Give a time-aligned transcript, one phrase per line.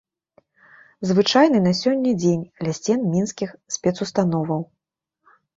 [1.09, 4.69] Звычайны на сёння дзень ля сцен мінскіх спецустановаў.